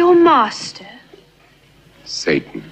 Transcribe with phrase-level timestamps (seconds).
[0.00, 0.86] Your master?
[2.06, 2.64] Satan,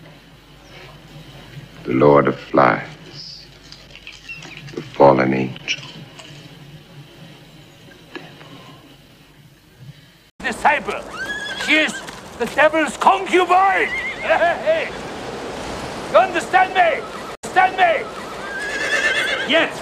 [1.84, 3.44] the Lord of Flies,
[4.74, 5.82] the fallen angel.
[10.40, 11.02] disciple.
[11.66, 11.92] She is
[12.38, 13.88] the devil's concubine.
[14.24, 14.88] Hey,
[16.10, 17.04] You understand me?
[17.44, 19.52] Understand me?
[19.52, 19.72] Yet,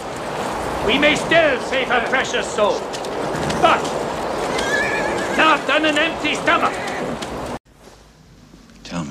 [0.85, 2.81] we may still save her precious soul.
[3.63, 3.81] But,
[5.37, 6.86] not on an empty stomach.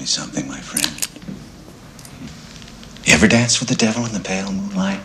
[0.05, 1.07] Me something, my friend.
[3.07, 5.01] You ever dance with the devil in the pale moonlight?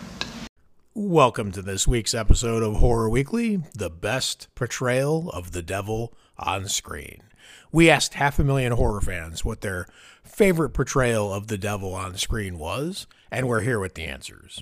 [0.93, 6.67] Welcome to this week's episode of Horror Weekly, the best portrayal of the devil on
[6.67, 7.23] screen.
[7.71, 9.87] We asked half a million horror fans what their
[10.23, 14.61] favorite portrayal of the devil on screen was, and we're here with the answers.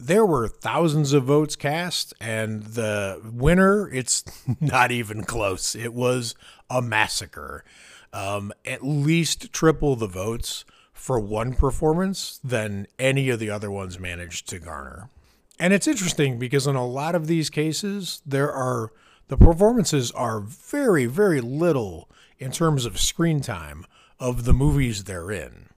[0.00, 4.24] There were thousands of votes cast, and the winner, it's
[4.60, 5.76] not even close.
[5.76, 6.34] It was
[6.68, 7.64] a massacre.
[8.12, 13.98] Um, at least triple the votes for one performance than any of the other ones
[13.98, 15.10] managed to garner.
[15.58, 18.92] And it's interesting because in a lot of these cases, there are
[19.28, 23.84] the performances are very, very little in terms of screen time
[24.18, 25.68] of the movies they're in.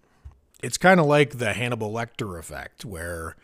[0.64, 3.36] It's kind of like the Hannibal Lecter effect, where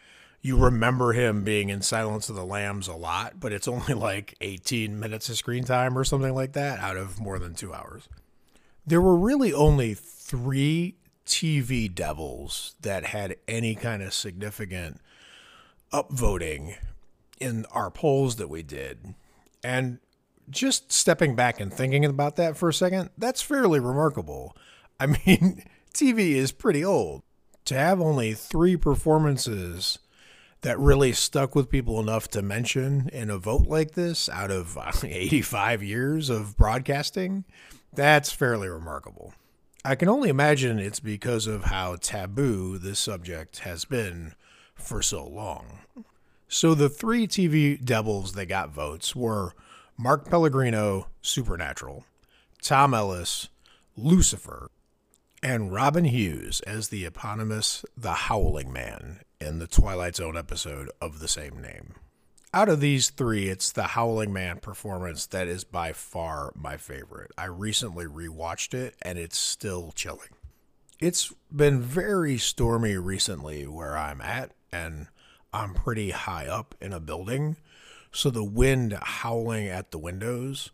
[0.41, 4.35] you remember him being in Silence of the Lambs a lot, but it's only like
[4.39, 8.08] 18 minutes of screen time or something like that out of more than two hours.
[8.88, 15.02] There were really only three TV devils that had any kind of significant
[15.91, 16.77] upvoting
[17.38, 19.13] in our polls that we did.
[19.61, 19.99] And
[20.49, 24.55] just stepping back and thinking about that for a second, that's fairly remarkable.
[24.99, 27.23] I mean, TV is pretty old.
[27.65, 29.99] To have only three performances
[30.61, 34.77] that really stuck with people enough to mention in a vote like this out of
[35.03, 37.43] 85 years of broadcasting,
[37.97, 39.33] that's fairly remarkable.
[39.83, 44.35] I can only imagine it's because of how taboo this subject has been
[44.75, 45.80] for so long.
[46.47, 49.53] So the three TV devils that got votes were
[49.97, 52.05] Mark Pellegrino, Supernatural,
[52.61, 53.49] Tom Ellis,
[53.95, 54.69] Lucifer,
[55.41, 61.17] and Robin Hughes as the eponymous The Howling Man in the Twilight Zone episode of
[61.19, 61.95] the same name.
[62.53, 67.31] Out of these three, it's the Howling Man performance that is by far my favorite.
[67.37, 70.30] I recently rewatched it and it's still chilling.
[70.99, 75.07] It's been very stormy recently where I'm at, and
[75.53, 77.57] I'm pretty high up in a building.
[78.11, 80.71] So the wind howling at the windows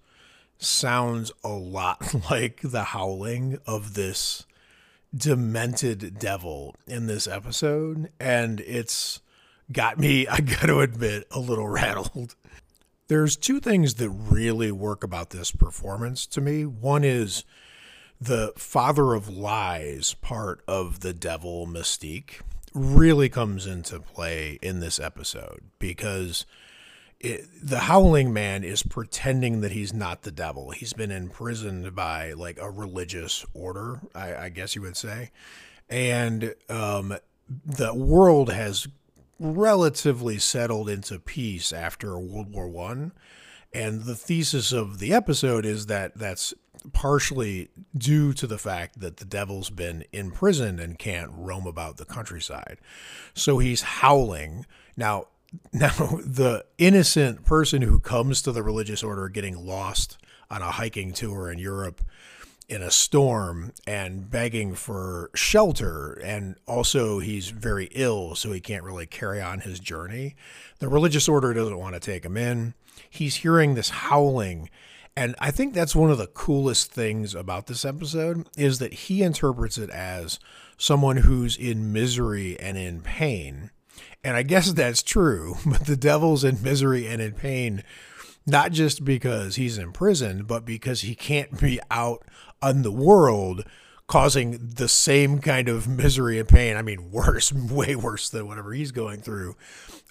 [0.57, 4.45] sounds a lot like the howling of this
[5.13, 8.09] demented devil in this episode.
[8.19, 9.19] And it's
[9.71, 12.35] got me, I got to admit, a little rattled.
[13.07, 16.65] There's two things that really work about this performance to me.
[16.65, 17.43] One is
[18.19, 22.39] the father of lies part of the devil mystique
[22.73, 26.45] really comes into play in this episode because
[27.19, 30.71] it, the howling man is pretending that he's not the devil.
[30.71, 35.31] He's been imprisoned by like a religious order, I, I guess you would say,
[35.89, 37.17] and um,
[37.65, 38.87] the world has
[39.39, 43.11] relatively settled into peace after World War One.
[43.73, 46.53] And the thesis of the episode is that that's
[46.91, 52.05] partially due to the fact that the devil's been imprisoned and can't roam about the
[52.05, 52.77] countryside.
[53.33, 54.65] So he's howling.
[54.97, 55.27] Now,
[55.73, 60.17] now the innocent person who comes to the religious order getting lost
[60.49, 62.01] on a hiking tour in Europe
[62.69, 68.83] in a storm and begging for shelter and also he's very ill so he can't
[68.83, 70.35] really carry on his journey.
[70.79, 72.73] The religious order doesn't want to take him in.
[73.09, 74.69] He's hearing this howling
[75.15, 79.21] and I think that's one of the coolest things about this episode is that he
[79.21, 80.39] interprets it as
[80.77, 83.69] someone who's in misery and in pain.
[84.23, 87.83] And I guess that's true, but the devil's in misery and in pain
[88.45, 92.23] not just because he's in prison, but because he can't be out
[92.61, 93.65] on the world
[94.07, 96.75] causing the same kind of misery and pain.
[96.75, 99.55] I mean, worse, way worse than whatever he's going through.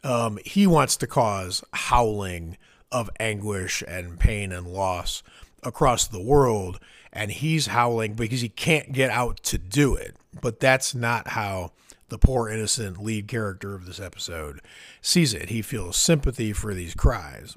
[0.03, 2.57] Um, he wants to cause howling
[2.91, 5.23] of anguish and pain and loss
[5.63, 6.81] across the world.
[7.13, 10.17] And he's howling because he can't get out to do it.
[10.41, 11.73] But that's not how
[12.09, 14.61] the poor innocent lead character of this episode
[15.01, 15.51] sees it.
[15.51, 17.57] He feels sympathy for these cries.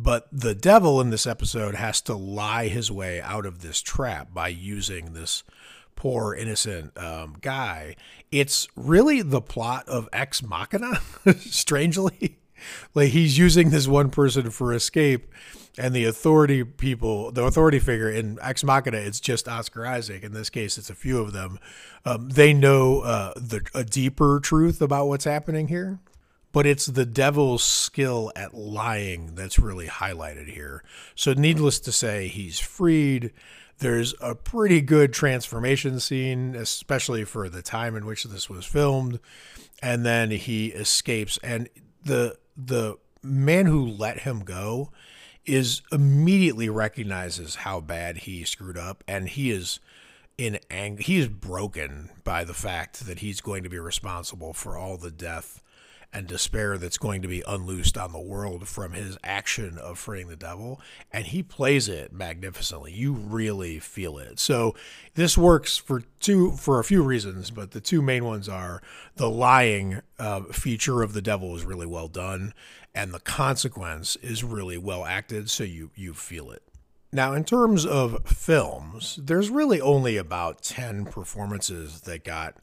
[0.00, 4.32] But the devil in this episode has to lie his way out of this trap
[4.32, 5.42] by using this
[5.96, 7.96] poor innocent um, guy.
[8.30, 11.00] It's really the plot of Ex Machina,
[11.38, 12.38] strangely.
[12.94, 15.32] like he's using this one person for escape
[15.76, 20.32] and the authority people the authority figure in ex machina it's just oscar isaac in
[20.32, 21.60] this case it's a few of them
[22.04, 26.00] um, they know uh, the, a deeper truth about what's happening here
[26.52, 30.82] but it's the devil's skill at lying that's really highlighted here.
[31.14, 33.32] So needless to say he's freed.
[33.78, 39.20] There's a pretty good transformation scene especially for the time in which this was filmed.
[39.82, 41.38] And then he escapes.
[41.42, 41.68] And
[42.02, 44.90] the the man who let him go
[45.44, 49.04] is immediately recognizes how bad he screwed up.
[49.06, 49.80] And he is
[50.36, 54.76] in anger he is broken by the fact that he's going to be responsible for
[54.76, 55.62] all the death
[56.12, 60.28] and despair that's going to be unloosed on the world from his action of freeing
[60.28, 60.80] the devil.
[61.12, 62.92] And he plays it magnificently.
[62.92, 64.38] You really feel it.
[64.38, 64.74] So
[65.14, 68.82] this works for two for a few reasons, but the two main ones are
[69.16, 72.54] the lying uh, feature of the devil is really well done,
[72.94, 75.50] and the consequence is really well acted.
[75.50, 76.62] So you you feel it.
[77.10, 82.56] Now, in terms of films, there's really only about 10 performances that got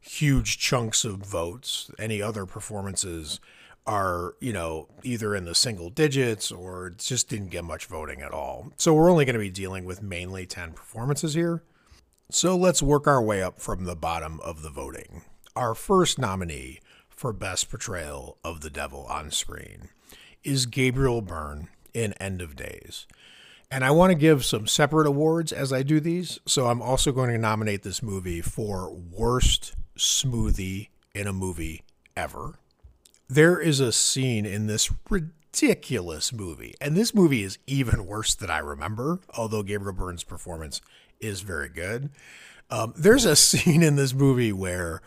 [0.00, 1.90] huge chunks of votes.
[1.98, 3.40] Any other performances
[3.86, 8.32] are, you know, either in the single digits or just didn't get much voting at
[8.32, 8.72] all.
[8.76, 11.62] So we're only going to be dealing with mainly 10 performances here.
[12.30, 15.22] So let's work our way up from the bottom of the voting.
[15.54, 19.88] Our first nominee for Best Portrayal of the Devil on Screen
[20.42, 23.06] is Gabriel Byrne in End of Days.
[23.70, 26.38] And I want to give some separate awards as I do these.
[26.46, 31.82] So I'm also going to nominate this movie for Worst Smoothie in a Movie
[32.16, 32.58] Ever.
[33.28, 38.50] There is a scene in this ridiculous movie, and this movie is even worse than
[38.50, 40.80] I remember, although Gabriel Byrne's performance
[41.20, 42.10] is very good.
[42.70, 45.02] Um, there's a scene in this movie where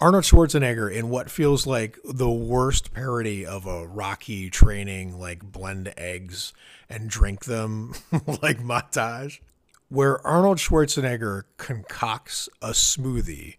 [0.00, 5.92] Arnold Schwarzenegger, in what feels like the worst parody of a Rocky training, like blend
[5.96, 6.52] eggs
[6.88, 9.40] and drink them like montage,
[9.88, 13.56] where Arnold Schwarzenegger concocts a smoothie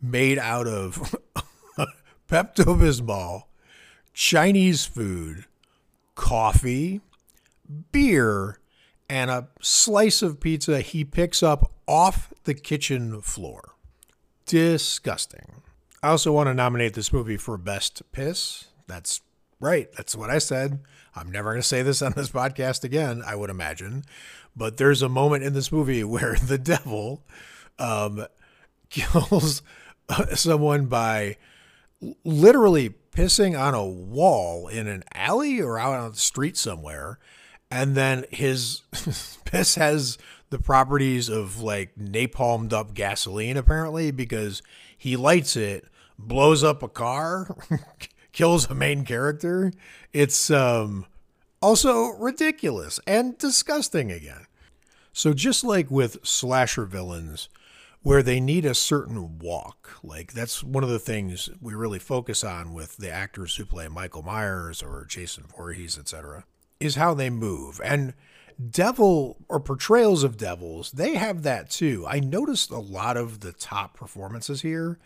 [0.00, 1.14] made out of
[2.28, 3.44] Pepto Bismol,
[4.12, 5.46] Chinese food,
[6.14, 7.00] coffee,
[7.92, 8.58] beer,
[9.08, 13.74] and a slice of pizza he picks up off the kitchen floor.
[14.46, 15.62] Disgusting.
[16.02, 18.66] I also want to nominate this movie for Best Piss.
[18.86, 19.20] That's
[19.60, 19.92] right.
[19.92, 20.80] That's what I said.
[21.14, 24.04] I'm never going to say this on this podcast again, I would imagine.
[24.54, 27.24] But there's a moment in this movie where the devil
[27.78, 28.26] um,
[28.90, 29.62] kills
[30.34, 31.36] someone by
[32.24, 37.18] literally pissing on a wall in an alley or out on the street somewhere.
[37.70, 38.82] And then his
[39.44, 40.18] piss has
[40.50, 44.62] the properties of like napalmed up gasoline, apparently, because
[44.96, 45.86] he lights it,
[46.18, 47.56] blows up a car,
[48.32, 49.72] kills a main character.
[50.12, 51.06] It's um,
[51.60, 54.46] also ridiculous and disgusting again.
[55.12, 57.48] So, just like with slasher villains,
[58.02, 59.98] where they need a certain walk.
[60.02, 63.88] Like that's one of the things we really focus on with the actors who play
[63.88, 66.44] Michael Myers or Jason Voorhees, etc.,
[66.80, 67.80] is how they move.
[67.84, 68.14] And
[68.70, 72.04] devil or portrayals of devils, they have that too.
[72.08, 74.98] I noticed a lot of the top performances here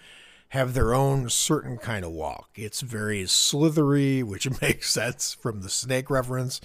[0.51, 2.51] have their own certain kind of walk.
[2.57, 6.61] It's very slithery, which makes sense from the snake reference.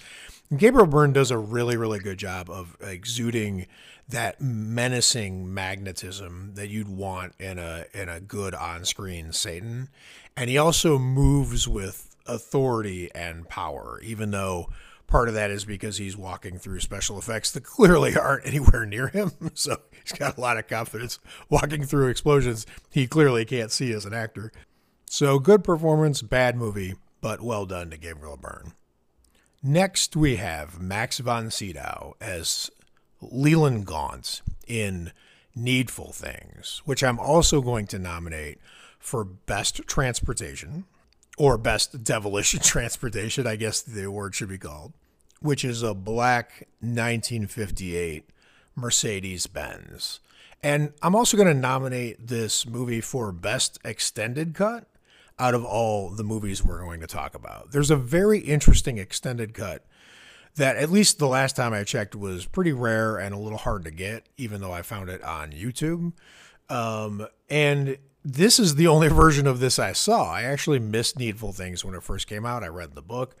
[0.56, 3.66] Gabriel Byrne does a really, really good job of exuding
[4.08, 9.90] that menacing magnetism that you'd want in a in a good on-screen Satan.
[10.36, 14.70] And he also moves with authority and power, even though
[15.06, 19.08] part of that is because he's walking through special effects that clearly aren't anywhere near
[19.08, 19.32] him.
[19.54, 21.18] So he's got a lot of confidence
[21.50, 24.52] walking through explosions he clearly can't see as an actor.
[25.06, 28.72] So good performance, bad movie, but well done to Gabriel Byrne.
[29.62, 32.70] Next, we have Max von Sydow as
[33.20, 35.10] Leland Gaunt in
[35.56, 38.58] Needful Things, which I'm also going to nominate
[39.00, 40.84] for Best Transportation
[41.36, 44.92] or Best Devilish Transportation, I guess the award should be called,
[45.40, 48.30] which is a black 1958
[48.76, 50.20] Mercedes Benz.
[50.62, 54.86] And I'm also going to nominate this movie for Best Extended Cut
[55.38, 57.70] out of all the movies we're going to talk about.
[57.70, 59.84] There's a very interesting extended cut
[60.56, 63.84] that at least the last time I checked was pretty rare and a little hard
[63.84, 66.12] to get, even though I found it on YouTube.
[66.68, 70.30] Um, and this is the only version of this I saw.
[70.30, 72.64] I actually missed Needful Things when it first came out.
[72.64, 73.36] I read the book,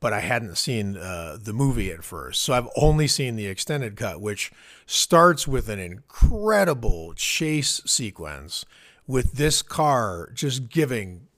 [0.00, 2.42] but I hadn't seen uh, the movie at first.
[2.42, 4.50] So I've only seen the extended cut, which
[4.86, 8.64] starts with an incredible chase sequence
[9.06, 11.28] with this car just giving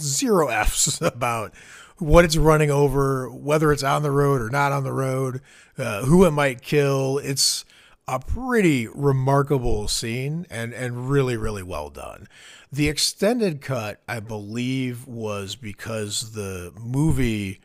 [0.00, 1.54] zero F's about
[1.98, 5.40] what it's running over, whether it's on the road or not on the road,
[5.78, 7.18] uh, who it might kill.
[7.18, 7.64] It's
[8.08, 12.28] a pretty remarkable scene and, and really, really well done.
[12.70, 17.60] The extended cut, I believe, was because the movie,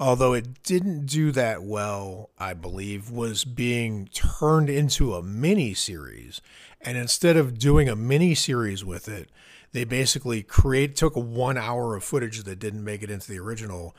[0.00, 6.40] although it didn't do that well, I believe, was being turned into a mini series.
[6.80, 9.30] And instead of doing a mini series with it,
[9.74, 13.94] they basically create took one hour of footage that didn't make it into the original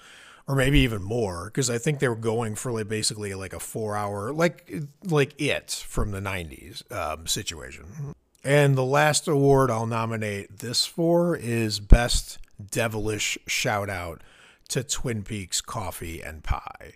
[0.48, 3.60] or maybe even more because i think they were going for like basically like a
[3.60, 8.16] four hour like like it from the 90s um, situation.
[8.44, 12.40] And the last award i'll nominate this for is best
[12.72, 14.22] devilish shout out
[14.70, 16.94] to twin peaks coffee and pie.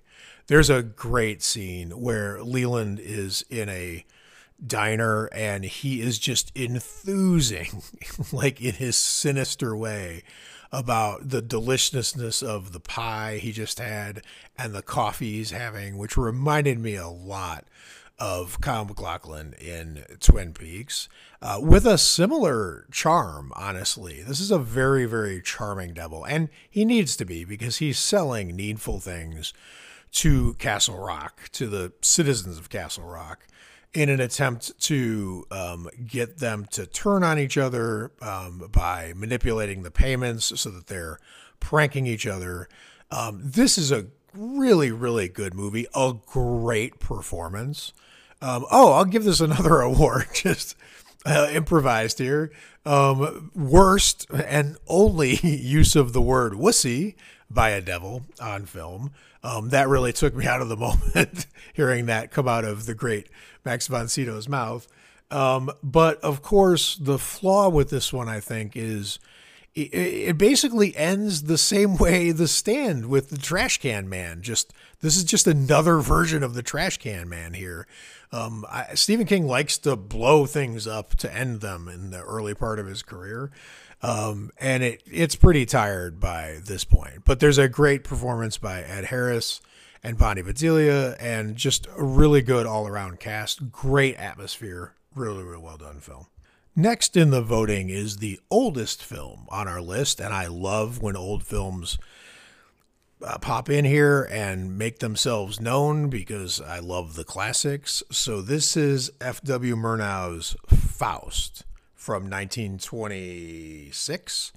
[0.48, 4.06] There's a great scene where leland is in a
[4.66, 7.82] diner and he is just enthusing
[8.32, 10.24] like in his sinister way
[10.72, 14.22] about the deliciousness of the pie he just had
[14.58, 17.66] and the coffee he's having which reminded me a lot
[18.20, 21.08] of Kyle MacLachlan in Twin Peaks
[21.42, 24.22] uh, with a similar charm, honestly.
[24.22, 28.56] This is a very, very charming devil, and he needs to be because he's selling
[28.56, 29.54] needful things
[30.12, 33.48] to Castle Rock, to the citizens of Castle Rock
[33.94, 39.84] in an attempt to um, get them to turn on each other um, by manipulating
[39.84, 41.20] the payments so that they're
[41.60, 42.70] pranking each other.
[43.12, 47.94] Um, this is a really, really good movie, a great performance.
[48.42, 50.76] Um, oh, I'll give this another award, just
[51.26, 52.52] uh, improvised here.
[52.86, 57.16] Um, worst and only use of the word wussy
[57.50, 59.12] by a devil on film.
[59.44, 62.94] Um, that really took me out of the moment hearing that come out of the
[62.94, 63.28] great
[63.66, 64.88] Max von Sydow's mouth.
[65.32, 69.20] Um, but of course, the flaw with this one, I think, is
[69.76, 74.42] it, it, basically ends the same way the stand with the trash can man.
[74.42, 77.88] Just this is just another version of the trash can man here.
[78.32, 82.54] Um, I, Stephen King likes to blow things up to end them in the early
[82.54, 83.52] part of his career.
[84.02, 87.26] Um, and it it's pretty tired by this point.
[87.26, 89.62] But there's a great performance by Ed Harris
[90.02, 93.72] and Bonnie Bedelia, and just a really good all around cast.
[93.72, 94.94] Great atmosphere.
[95.14, 96.28] Really, really well done film.
[96.76, 101.18] Next in the voting is the oldest film on our list, and I love when
[101.18, 101.98] old films
[103.22, 108.02] uh, pop in here and make themselves known because I love the classics.
[108.12, 109.76] So this is F.W.
[109.76, 111.66] Murnau's Faust
[112.00, 114.54] from 1926,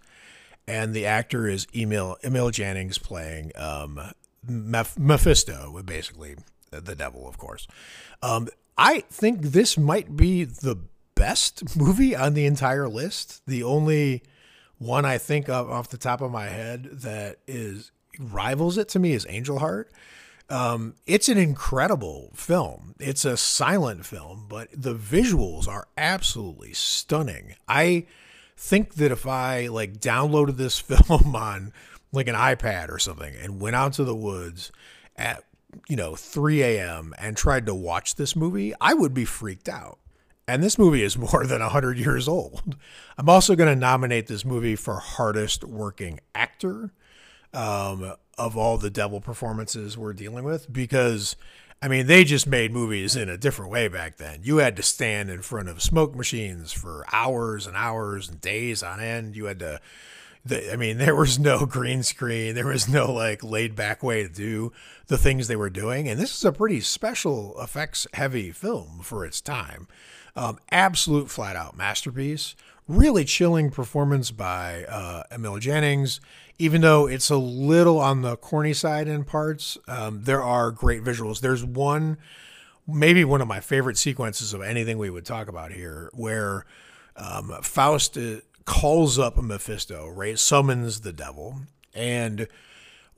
[0.69, 4.01] and the actor is Emil Emil Jannings playing um,
[4.49, 6.37] Mephisto, basically
[6.71, 7.67] the devil, of course.
[8.23, 10.79] Um, I think this might be the
[11.17, 13.43] best movie on the entire list.
[13.47, 14.23] The only
[14.79, 19.01] one I think of off the top of my head that is rivals it to
[19.01, 19.91] me is Angel Heart.
[20.49, 22.95] Um, it's an incredible film.
[22.99, 27.55] It's a silent film, but the visuals are absolutely stunning.
[27.69, 28.07] I
[28.57, 31.73] think that if I like downloaded this film on
[32.13, 34.71] like an iPad or something and went out to the woods
[35.17, 35.45] at
[35.89, 37.15] you know 3 a.m.
[37.19, 39.99] and tried to watch this movie, I would be freaked out.
[40.47, 42.77] And this movie is more than 100 years old.
[43.17, 46.93] I'm also going to nominate this movie for hardest working actor
[47.55, 51.37] um, of all the devil performances we're dealing with because
[51.81, 54.41] I mean, they just made movies in a different way back then.
[54.43, 58.83] You had to stand in front of smoke machines for hours and hours and days
[58.83, 59.37] on end.
[59.37, 59.81] You had to,
[60.73, 62.57] I mean, there was no green screen.
[62.57, 64.73] There was no like laid back way to do
[65.07, 66.09] the things they were doing.
[66.09, 69.87] And this is a pretty special effects heavy film for its time.
[70.35, 72.57] Um, absolute flat out masterpiece.
[72.89, 76.21] Really chilling performance by uh, Emil Jannings
[76.59, 81.03] even though it's a little on the corny side in parts, um, there are great
[81.03, 81.41] visuals.
[81.41, 82.19] There's one,
[82.87, 86.65] maybe one of my favorite sequences of anything we would talk about here, where
[87.17, 90.39] um, Faust uh, calls up Mephisto, right?
[90.39, 91.61] Summons the devil.
[91.95, 92.47] And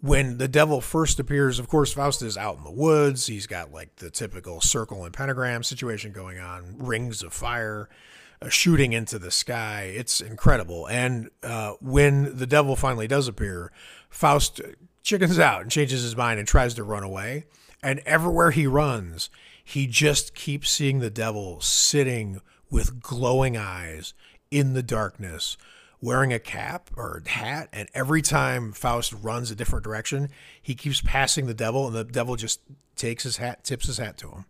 [0.01, 3.27] when the devil first appears, of course, Faust is out in the woods.
[3.27, 7.89] He's got like the typical circle and pentagram situation going on, rings of fire
[8.49, 9.93] shooting into the sky.
[9.95, 10.87] It's incredible.
[10.89, 13.73] And uh, when the devil finally does appear,
[14.11, 14.61] Faust
[15.03, 17.47] chickens out and changes his mind and tries to run away.
[17.83, 19.29] And everywhere he runs,
[19.63, 24.15] he just keeps seeing the devil sitting with glowing eyes
[24.51, 25.57] in the darkness,
[26.01, 27.69] wearing a cap or hat.
[27.73, 30.29] And every time Faust runs a different direction,
[30.61, 32.61] he keeps passing the devil, and the devil just
[32.97, 34.45] takes his hat, tips his hat to him.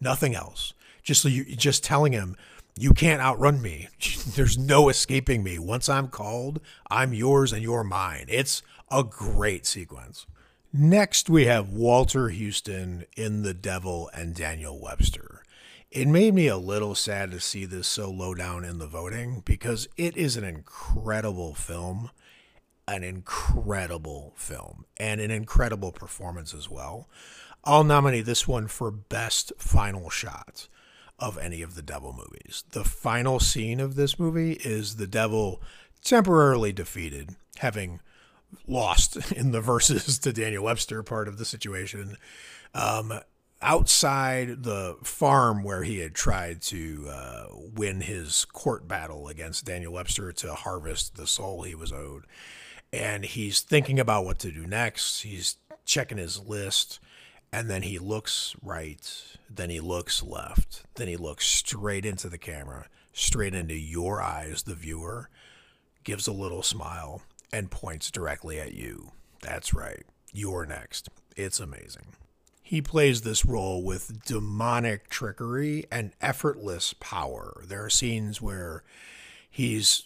[0.00, 2.36] Nothing else Just so you just telling him
[2.78, 3.88] you can't outrun me.
[4.34, 5.58] There's no escaping me.
[5.58, 8.26] Once I'm called, I'm yours and you're mine.
[8.28, 10.26] It's a great sequence.
[10.72, 15.42] Next, we have Walter Huston in The Devil and Daniel Webster.
[15.90, 19.42] It made me a little sad to see this so low down in the voting
[19.44, 22.10] because it is an incredible film,
[22.86, 27.08] an incredible film, and an incredible performance as well.
[27.64, 30.68] I'll nominate this one for Best Final Shot
[31.18, 32.64] of any of the Devil movies.
[32.70, 35.62] The final scene of this movie is the Devil
[36.04, 38.00] temporarily defeated, having
[38.66, 42.16] lost in the verses to Daniel Webster part of the situation.
[42.74, 43.20] Um,
[43.62, 49.94] outside the farm where he had tried to uh, win his court battle against Daniel
[49.94, 52.24] Webster to harvest the soul he was owed.
[52.92, 55.22] And he's thinking about what to do next.
[55.22, 57.00] He's checking his list.
[57.56, 59.00] And then he looks right.
[59.48, 60.82] Then he looks left.
[60.96, 62.84] Then he looks straight into the camera,
[63.14, 65.30] straight into your eyes, the viewer,
[66.04, 67.22] gives a little smile,
[67.54, 69.12] and points directly at you.
[69.40, 70.04] That's right.
[70.34, 71.08] You're next.
[71.34, 72.08] It's amazing.
[72.62, 77.62] He plays this role with demonic trickery and effortless power.
[77.66, 78.82] There are scenes where
[79.56, 80.04] he's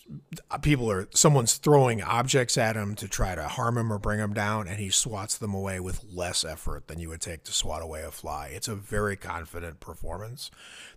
[0.62, 4.32] people are someone's throwing objects at him to try to harm him or bring him
[4.32, 7.82] down and he swats them away with less effort than you would take to swat
[7.82, 8.52] away a fly.
[8.54, 10.52] It's a very confident performance.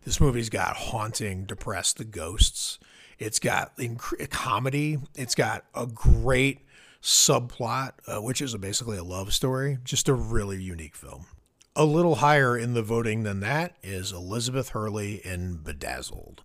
[0.06, 2.78] This movie's got haunting depressed ghosts.
[3.18, 5.00] It's got inc- comedy.
[5.16, 6.60] It's got a great
[7.02, 9.80] subplot uh, which is a, basically a love story.
[9.84, 11.26] Just a really unique film.
[11.76, 16.44] A little higher in the voting than that is Elizabeth Hurley in Bedazzled.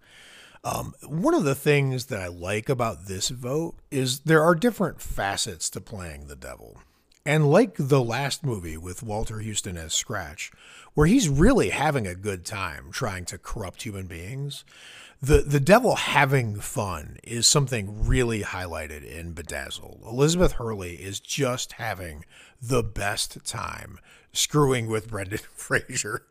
[0.69, 5.01] Um, one of the things that I like about this vote is there are different
[5.01, 6.79] facets to playing the devil.
[7.25, 10.51] And like the last movie with Walter Huston as Scratch,
[10.95, 14.65] where he's really having a good time trying to corrupt human beings,
[15.21, 20.03] the the devil having fun is something really highlighted in Bedazzled.
[20.07, 22.25] Elizabeth Hurley is just having
[22.61, 23.99] the best time
[24.33, 26.27] screwing with Brendan Fraser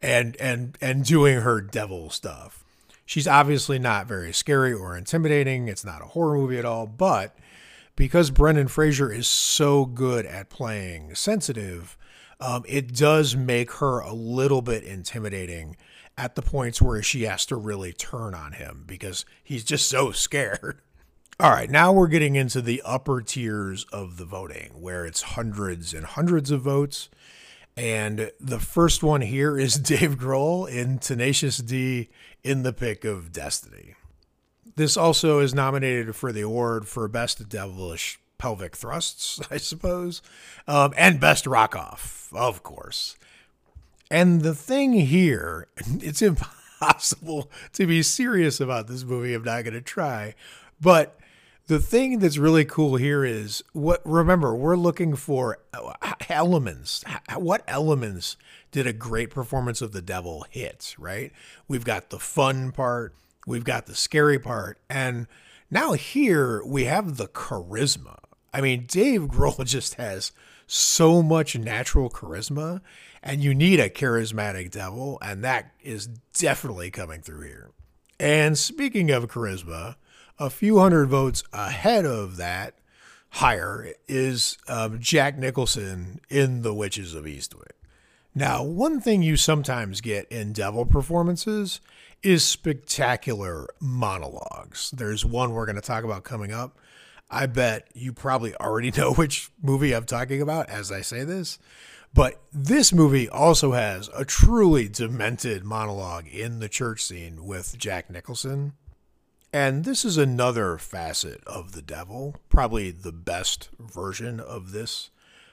[0.00, 2.61] and and and doing her devil stuff.
[3.04, 5.68] She's obviously not very scary or intimidating.
[5.68, 7.36] It's not a horror movie at all, but
[7.96, 11.98] because Brendan Fraser is so good at playing sensitive,
[12.40, 15.76] um, it does make her a little bit intimidating
[16.16, 20.12] at the points where she has to really turn on him because he's just so
[20.12, 20.80] scared.
[21.40, 25.92] All right, now we're getting into the upper tiers of the voting where it's hundreds
[25.94, 27.08] and hundreds of votes.
[27.76, 32.08] And the first one here is Dave Grohl in Tenacious D
[32.42, 33.94] in the Pick of Destiny.
[34.76, 40.22] This also is nominated for the award for Best Devilish Pelvic Thrusts, I suppose,
[40.66, 43.16] um, and Best Rock Off, of course.
[44.10, 49.34] And the thing here, it's impossible to be serious about this movie.
[49.34, 50.34] I'm not going to try.
[50.80, 51.18] But
[51.66, 55.92] the thing that's really cool here is what remember we're looking for uh,
[56.28, 57.04] elements.
[57.36, 58.36] What elements
[58.72, 61.32] did a great performance of the devil hit right?
[61.68, 63.14] We've got the fun part
[63.46, 65.26] we've got the scary part and
[65.70, 68.18] now here we have the charisma.
[68.52, 70.32] I mean dave grohl just has
[70.66, 72.80] so much natural charisma
[73.22, 77.70] and you need a charismatic devil and that is definitely coming through here.
[78.18, 79.96] And speaking of charisma
[80.38, 82.74] a few hundred votes ahead of that,
[83.30, 87.72] higher, is um, Jack Nicholson in The Witches of Eastwick.
[88.34, 91.80] Now, one thing you sometimes get in devil performances
[92.22, 94.90] is spectacular monologues.
[94.90, 96.78] There's one we're going to talk about coming up.
[97.30, 101.58] I bet you probably already know which movie I'm talking about as I say this.
[102.14, 108.10] But this movie also has a truly demented monologue in the church scene with Jack
[108.10, 108.74] Nicholson.
[109.54, 115.10] And this is another facet of the devil, probably the best version of this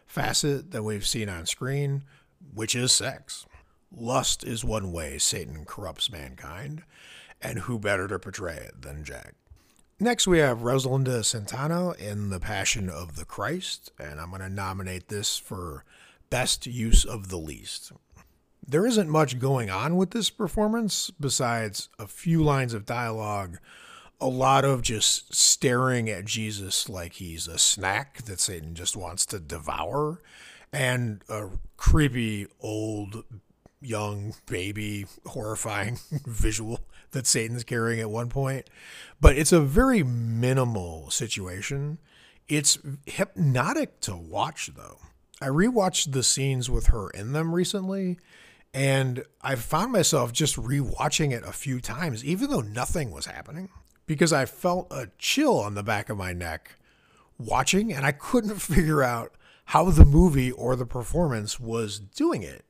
[0.08, 2.06] facet that we've seen on screen,
[2.54, 3.46] which is sex.
[3.94, 6.84] Lust is one way Satan corrupts mankind,
[7.42, 9.34] and who better to portray it than Jack?
[10.00, 14.50] Next, we have Rosalinda Celentano in The Passion of the Christ, and I'm going to
[14.50, 15.84] nominate this for
[16.30, 17.92] Best Use of the Least.
[18.66, 23.58] There isn't much going on with this performance besides a few lines of dialogue
[24.22, 29.26] a lot of just staring at Jesus like he's a snack that Satan just wants
[29.28, 30.22] to devour,
[30.74, 33.24] and a creepy old
[33.82, 38.70] young baby horrifying visual that Satan's carrying at one point.
[39.22, 41.98] But it's a very minimal situation.
[42.48, 44.98] It's hypnotic to watch though.
[45.42, 48.18] I rewatched the scenes with her in them recently
[48.74, 53.70] And I found myself just rewatching it a few times, even though nothing was happening,
[54.10, 56.78] because I felt a chill on the back of my neck
[57.38, 62.66] watching, and I couldn't figure out how the movie or the performance was doing it.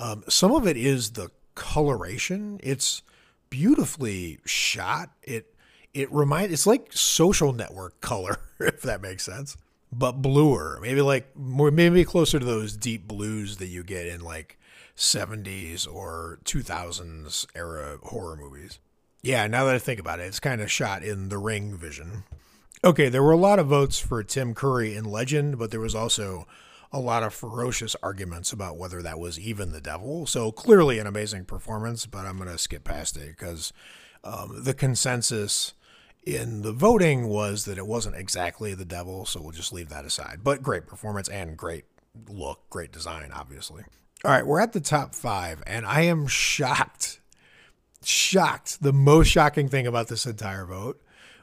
[0.00, 2.58] Um, some of it is the coloration.
[2.60, 3.02] It's
[3.50, 5.10] beautifully shot.
[5.22, 5.54] It
[5.94, 9.56] it reminds it's like social network color, if that makes sense.
[9.92, 10.80] But bluer.
[10.82, 14.58] Maybe like more maybe closer to those deep blues that you get in like
[14.96, 18.80] 70s or 2000s era horror movies.
[19.22, 22.24] Yeah, now that I think about it, it's kind of shot in the ring vision.
[22.82, 25.94] Okay, there were a lot of votes for Tim Curry in Legend, but there was
[25.94, 26.46] also
[26.92, 30.26] a lot of ferocious arguments about whether that was even the devil.
[30.26, 33.72] So clearly an amazing performance, but I'm going to skip past it because
[34.24, 35.74] um, the consensus
[36.24, 39.24] in the voting was that it wasn't exactly the devil.
[39.24, 40.40] So we'll just leave that aside.
[40.42, 41.84] But great performance and great
[42.28, 43.84] look, great design, obviously.
[44.24, 47.19] All right, we're at the top five, and I am shocked.
[48.04, 48.82] Shocked.
[48.82, 51.02] The most shocking thing about this entire vote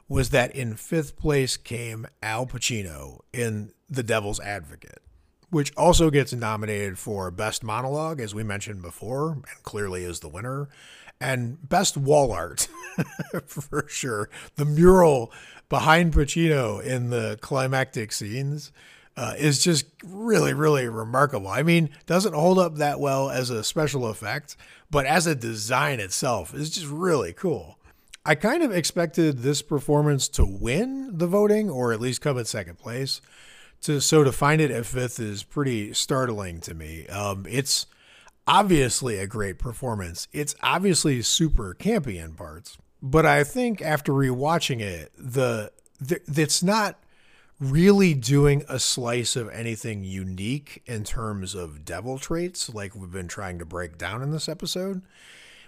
[0.10, 5.02] was that in fifth place came Al Pacino in The Devil's Advocate
[5.50, 10.30] which also gets nominated for Best Monologue, as we mentioned before, and clearly is the
[10.30, 10.67] winner,
[11.22, 12.67] and Best Wall Art,
[13.46, 14.30] for sure.
[14.56, 15.32] The mural
[15.70, 18.72] behind Pacino in the climactic scenes
[19.17, 21.49] uh, is just really, really remarkable.
[21.49, 24.56] I mean, doesn't hold up that well as a special effect,
[24.89, 27.80] but as a design itself is just really cool.
[28.23, 32.45] I kind of expected this performance to win the voting, or at least come in
[32.45, 33.21] second place
[33.82, 37.08] to so to find it at fifth is pretty startling to me.
[37.08, 37.86] Um, it's
[38.45, 40.27] obviously a great performance.
[40.32, 46.63] It's obviously super campy in parts, but I think after rewatching it, the, the it's
[46.63, 46.99] not
[47.60, 53.28] really doing a slice of anything unique in terms of devil traits like we've been
[53.28, 55.02] trying to break down in this episode.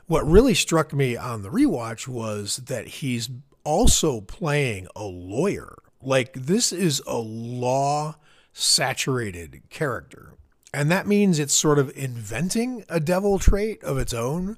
[0.06, 3.30] What really struck me on the rewatch was that he's
[3.63, 8.15] also playing a lawyer like, this is a law
[8.54, 10.34] saturated character.
[10.73, 14.58] And that means it's sort of inventing a devil trait of its own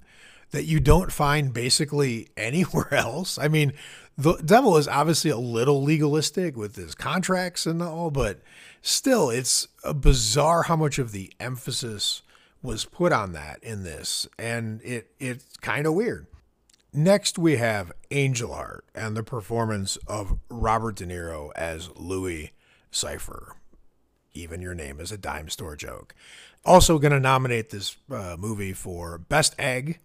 [0.51, 3.37] that you don't find basically anywhere else.
[3.37, 3.73] I mean,
[4.17, 8.41] the devil is obviously a little legalistic with his contracts and all, but
[8.81, 12.21] still, it's bizarre how much of the emphasis
[12.61, 16.27] was put on that in this, and it it's kind of weird.
[16.93, 22.51] Next, we have Angel Heart and the performance of Robert De Niro as Louis
[22.91, 23.53] Cyphre.
[24.33, 26.13] Even your name is a dime store joke.
[26.65, 29.99] Also, going to nominate this uh, movie for Best Egg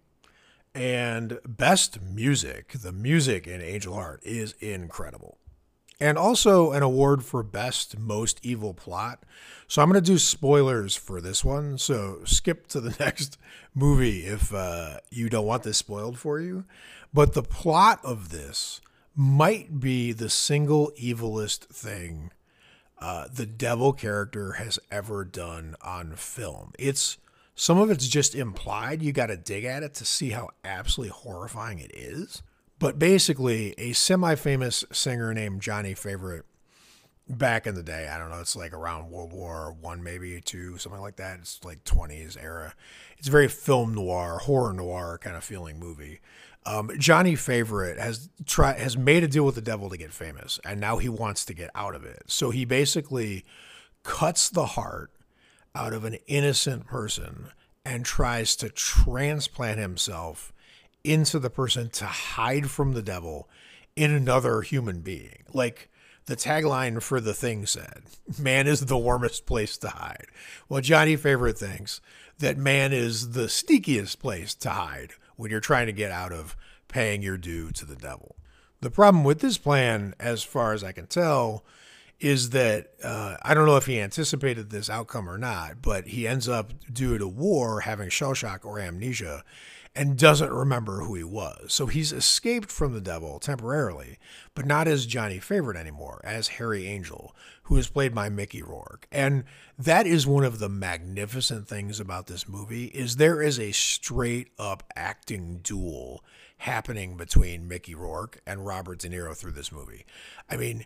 [0.77, 2.73] and Best Music.
[2.73, 5.39] The music in Angel Heart is incredible.
[5.99, 9.23] And also an award for Best Most Evil Plot.
[9.67, 11.79] So I'm going to do spoilers for this one.
[11.79, 13.39] So skip to the next
[13.73, 16.65] movie if uh, you don't want this spoiled for you.
[17.11, 18.79] But the plot of this
[19.15, 22.31] might be the single evilest thing
[22.99, 26.73] uh, the devil character has ever done on film.
[26.79, 27.17] It's
[27.59, 29.01] some of it's just implied.
[29.01, 32.43] You got to dig at it to see how absolutely horrifying it is.
[32.77, 36.45] But basically, a semi famous singer named Johnny Favorite
[37.27, 38.07] back in the day.
[38.07, 38.39] I don't know.
[38.39, 41.39] It's like around World War One, maybe two, something like that.
[41.39, 42.75] It's like 20s era.
[43.17, 46.21] It's very film noir, horror noir kind of feeling movie.
[46.63, 50.59] Um, Johnny Favorite has try has made a deal with the devil to get famous,
[50.63, 52.21] and now he wants to get out of it.
[52.27, 53.45] So he basically
[54.03, 55.09] cuts the heart
[55.77, 57.51] out of an innocent person
[57.85, 60.51] and tries to transplant himself
[61.03, 63.47] into the person to hide from the devil
[63.95, 65.43] in another human being.
[65.53, 65.89] Like
[66.25, 68.03] the tagline for the thing said,
[68.39, 70.27] man is the warmest place to hide.
[70.67, 72.01] Well, Johnny Favorite thinks
[72.39, 76.55] that man is the sneakiest place to hide when you're trying to get out of
[76.87, 78.35] paying your due to the devil.
[78.81, 81.63] The problem with this plan, as far as I can tell,
[82.19, 86.27] is that uh, I don't know if he anticipated this outcome or not, but he
[86.27, 89.43] ends up, due to war, having shell shock or amnesia
[89.97, 91.73] and doesn't remember who he was.
[91.73, 94.19] So he's escaped from the devil temporarily,
[94.53, 99.07] but not as Johnny Favorite anymore, as Harry Angel, who is played by Mickey Rourke.
[99.11, 99.43] And
[99.77, 104.49] that is one of the magnificent things about this movie is there is a straight
[104.59, 106.23] up acting duel
[106.59, 110.05] happening between Mickey Rourke and Robert De Niro through this movie.
[110.47, 110.85] I mean,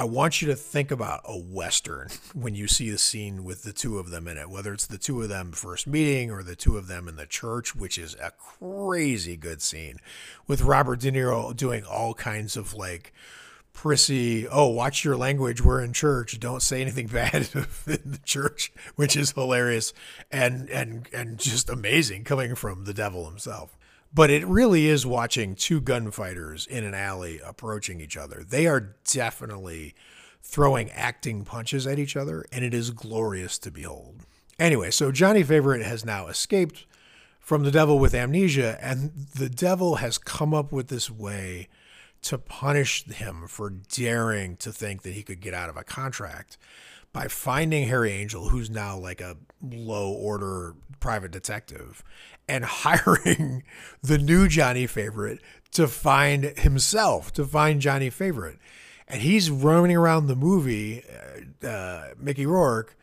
[0.00, 3.72] I want you to think about a Western when you see the scene with the
[3.74, 6.56] two of them in it, whether it's the two of them first meeting or the
[6.56, 9.98] two of them in the church, which is a crazy good scene
[10.46, 13.12] with Robert De Niro doing all kinds of like
[13.74, 15.62] prissy, oh, watch your language.
[15.62, 16.40] We're in church.
[16.40, 19.92] Don't say anything bad in the church, which is hilarious
[20.32, 23.76] and and and just amazing coming from the devil himself.
[24.12, 28.42] But it really is watching two gunfighters in an alley approaching each other.
[28.46, 29.94] They are definitely
[30.42, 34.22] throwing acting punches at each other, and it is glorious to behold.
[34.58, 36.86] Anyway, so Johnny Favorite has now escaped
[37.38, 41.68] from the devil with amnesia, and the devil has come up with this way
[42.22, 46.58] to punish him for daring to think that he could get out of a contract
[47.12, 52.04] by finding Harry Angel, who's now like a low order private detective,
[52.48, 53.62] and hiring
[54.02, 55.40] the new Johnny Favorite
[55.72, 58.58] to find himself, to find Johnny Favorite.
[59.08, 61.02] And he's roaming around the movie,
[61.62, 62.96] uh, uh, Mickey Rourke,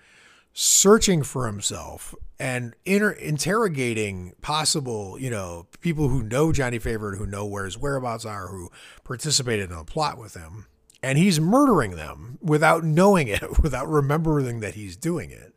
[0.53, 7.25] searching for himself and inter- interrogating possible, you know, people who know Johnny Favorite, who
[7.25, 8.69] know where his whereabouts are, who
[9.03, 10.65] participated in a plot with him.
[11.03, 15.53] And he's murdering them without knowing it, without remembering that he's doing it.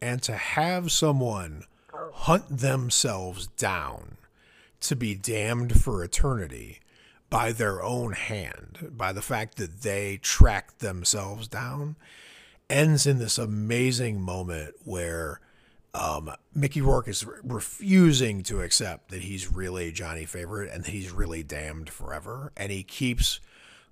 [0.00, 1.64] And to have someone
[2.12, 4.16] hunt themselves down
[4.80, 6.80] to be damned for eternity
[7.30, 11.96] by their own hand, by the fact that they tracked themselves down,
[12.70, 15.40] ends in this amazing moment where
[15.94, 20.90] um, Mickey Rourke is re- refusing to accept that he's really Johnny Favorite and that
[20.90, 23.40] he's really damned forever, and he keeps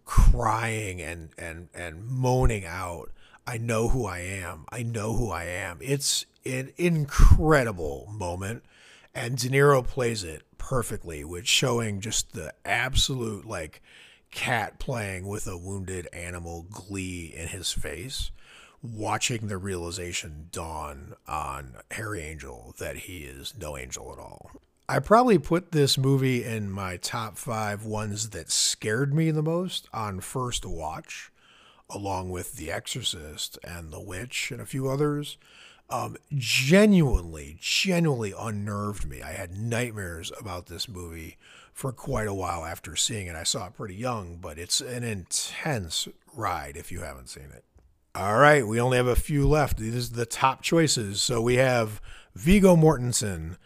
[0.07, 3.13] crying and and and moaning out,
[3.47, 4.65] "I know who I am.
[4.71, 8.65] I know who I am." It's an incredible moment,
[9.15, 13.83] and De Niro plays it perfectly with showing just the absolute like
[14.31, 18.31] cat playing with a wounded animal glee in his face
[18.83, 24.51] watching the realization dawn on Harry Angel that he is no angel at all.
[24.89, 29.89] I probably put this movie in my top five ones that scared me the most
[29.93, 31.33] on first watch,
[31.91, 35.39] along with The Exorcist and The Witch and a few others.
[35.91, 39.23] Um, genuinely, genuinely unnerved me.
[39.23, 41.37] I had nightmares about this movie
[41.73, 43.35] for quite a while after seeing it.
[43.35, 47.65] I saw it pretty young, but it's an intense ride if you haven't seen it.
[48.15, 49.79] All right, we only have a few left.
[49.79, 51.21] These are the top choices.
[51.23, 52.01] So we have
[52.37, 53.57] Viggo Mortensen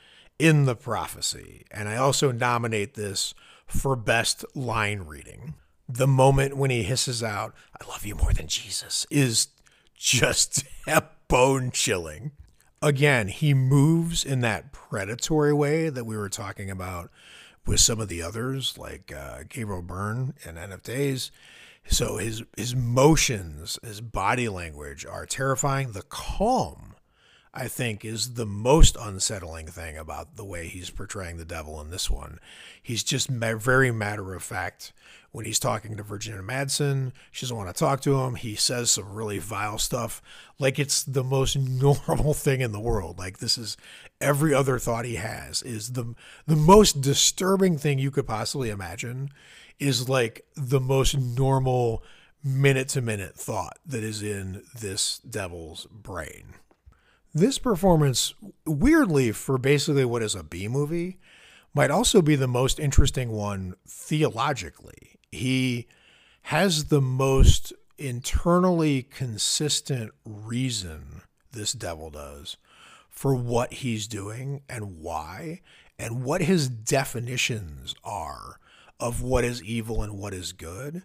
[0.41, 1.65] in The Prophecy.
[1.71, 3.35] And I also nominate this
[3.67, 5.55] for best line reading.
[5.89, 9.49] The moment when he hisses out, I love you more than Jesus, is
[9.95, 10.65] just
[11.29, 12.33] bone chilling.
[12.83, 17.11] Again, he moves in that predatory way that we were talking about
[17.67, 21.31] with some of the others, like uh, Gabriel Byrne and Days.
[21.87, 25.93] So his his motions, his body language are terrifying.
[25.93, 26.90] The calm,
[27.53, 31.91] I think, is the most unsettling thing about the way he's portraying the devil in
[31.91, 32.39] this one.
[32.81, 34.93] He's just very matter of fact
[35.33, 37.13] when he's talking to Virginia Madsen.
[37.31, 38.37] She doesn't want to talk to him.
[38.37, 40.23] He says some really vile stuff,
[40.59, 43.19] like it's the most normal thing in the world.
[43.19, 43.77] Like this is
[44.21, 46.15] every other thought he has is the
[46.47, 49.31] the most disturbing thing you could possibly imagine
[49.79, 52.03] is like the most normal
[52.45, 56.55] minute to minute thought that is in this devil's brain.
[57.33, 58.35] This performance,
[58.67, 61.19] weirdly, for basically what is a B movie,
[61.73, 65.19] might also be the most interesting one theologically.
[65.31, 65.87] He
[66.43, 72.57] has the most internally consistent reason, this devil does,
[73.09, 75.61] for what he's doing and why,
[75.99, 78.59] and what his definitions are
[78.99, 81.03] of what is evil and what is good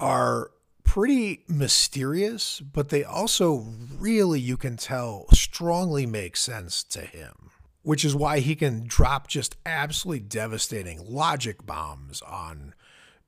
[0.00, 0.50] are
[0.88, 3.66] pretty mysterious, but they also
[3.98, 7.50] really, you can tell, strongly make sense to him,
[7.82, 12.74] which is why he can drop just absolutely devastating logic bombs on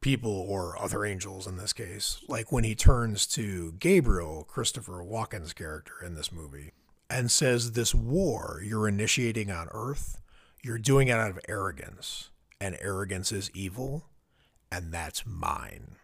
[0.01, 5.53] people or other angels in this case, like when he turns to Gabriel, Christopher Walken's
[5.53, 6.73] character in this movie,
[7.11, 10.19] and says, This war you're initiating on Earth,
[10.63, 14.07] you're doing it out of arrogance and arrogance is evil,
[14.73, 15.97] and that's mine.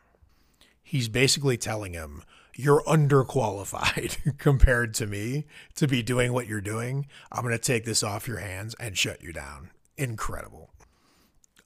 [0.89, 2.23] He's basically telling him,
[2.55, 7.07] You're underqualified compared to me to be doing what you're doing.
[7.33, 9.71] I'm going to take this off your hands and shut you down.
[9.97, 10.71] Incredible.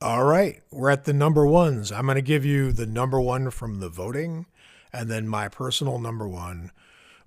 [0.00, 1.92] All right, we're at the number ones.
[1.92, 4.46] I'm going to give you the number one from the voting
[4.90, 6.72] and then my personal number one,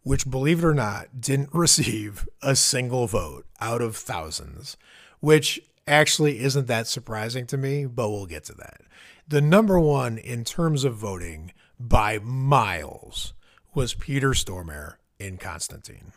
[0.02, 4.78] which, believe it or not, didn't receive a single vote out of thousands,
[5.20, 8.82] which actually isn't that surprising to me, but we'll get to that.
[9.28, 11.54] The number one in terms of voting
[11.88, 13.34] by miles
[13.76, 16.14] was Peter Stormare in Constantine,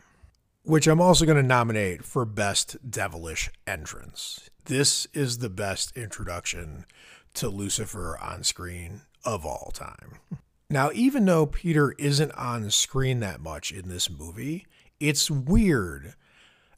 [0.63, 4.49] which I'm also going to nominate for Best Devilish Entrance.
[4.65, 6.85] This is the best introduction
[7.33, 10.19] to Lucifer on screen of all time.
[10.69, 14.65] Now, even though Peter isn't on screen that much in this movie,
[15.01, 16.13] it's weird.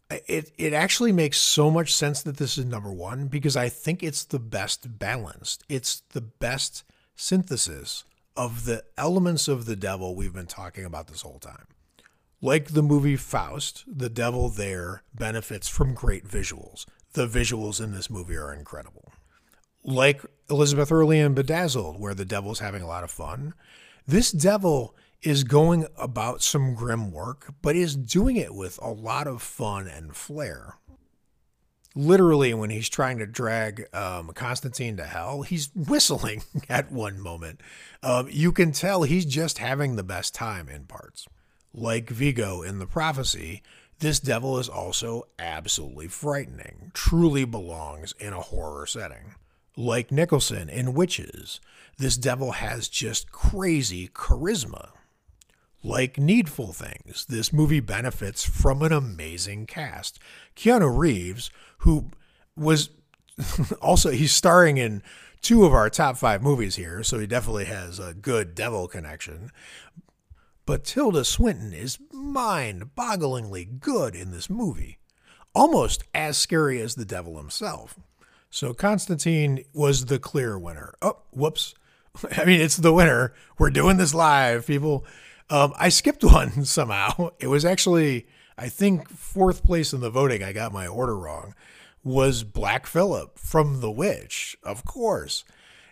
[0.10, 4.02] It it actually makes so much sense that this is number 1 because I think
[4.02, 5.64] it's the best balanced.
[5.70, 6.84] It's the best
[7.16, 8.06] synthesis
[8.40, 11.68] of the elements of the devil we've been talking about this whole time.
[12.42, 16.86] Like the movie Faust, the devil there benefits from great visuals.
[17.12, 19.12] The visuals in this movie are incredible.
[19.84, 23.56] Like Elizabeth Hurley in Bedazzled, where the devil's having a lot of fun,
[24.08, 29.28] this devil is going about some grim work, but is doing it with a lot
[29.28, 30.76] of fun and flair.
[31.96, 37.62] Literally, when he's trying to drag um, Constantine to hell, he's whistling at one moment.
[38.04, 41.28] Um, you can tell he's just having the best time in parts.
[41.74, 43.64] Like Viggo in the prophecy,
[44.00, 49.36] this devil is also absolutely frightening, truly belongs in a horror setting.
[49.76, 51.60] Like Nicholson in Witches,
[51.98, 54.90] this devil has just crazy charisma.
[55.82, 60.20] Like Needful Things, this movie benefits from an amazing cast.
[60.56, 62.12] Keanu Reeves, who
[62.56, 62.90] was
[63.82, 65.02] also, he's starring in
[65.42, 69.52] two of our top five movies here, so he definitely has a good devil connection.
[70.66, 75.00] But Tilda Swinton is mind bogglingly good in this movie,
[75.56, 77.98] almost as scary as the devil himself.
[78.52, 80.94] So Constantine was the clear winner.
[81.02, 81.76] Oh, whoops.
[82.38, 83.34] I mean, it's the winner.
[83.58, 85.06] We're doing this live, people.
[85.50, 87.32] Um, I skipped one somehow.
[87.40, 90.44] It was actually, I think, fourth place in the voting.
[90.44, 91.56] I got my order wrong.
[92.04, 95.44] Was Black Phillip from The Witch, of course.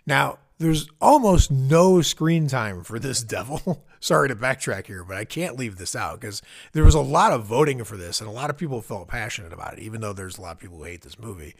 [0.06, 3.86] Now, there's almost no screen time for this devil.
[4.00, 6.42] Sorry to backtrack here, but I can't leave this out because
[6.72, 9.54] there was a lot of voting for this, and a lot of people felt passionate
[9.54, 11.56] about it, even though there's a lot of people who hate this movie.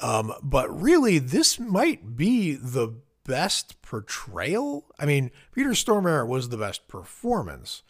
[0.00, 4.86] Um, but really, this might be the best portrayal.
[4.98, 7.82] I mean, Peter Stormare was the best performance.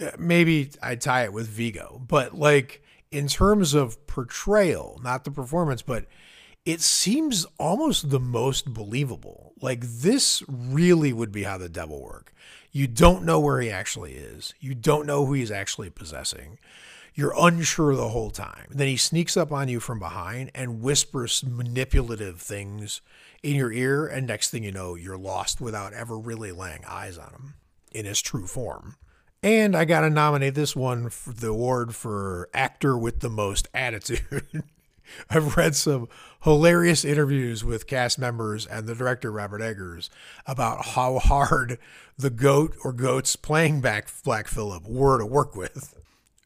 [0.00, 5.30] Uh, maybe I'd tie it with Viggo, but like in terms of portrayal, not the
[5.30, 6.06] performance, but
[6.64, 9.54] it seems almost the most believable.
[9.60, 12.32] Like this really would be how the devil work.
[12.72, 14.52] You don't know where he actually is.
[14.60, 16.58] You don't know who he's actually possessing.
[17.16, 18.66] You're unsure the whole time.
[18.68, 23.00] Then he sneaks up on you from behind and whispers manipulative things
[23.42, 27.16] in your ear, and next thing you know, you're lost without ever really laying eyes
[27.16, 27.54] on him
[27.90, 28.96] in his true form.
[29.42, 33.66] And I got to nominate this one for the award for actor with the most
[33.74, 34.64] attitude.
[35.30, 36.08] I've read some
[36.42, 40.10] hilarious interviews with cast members and the director Robert Eggers
[40.46, 41.78] about how hard
[42.18, 45.94] the goat or goats playing back Black Phillip were to work with.